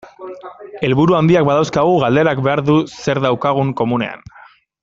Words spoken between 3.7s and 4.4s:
komunean.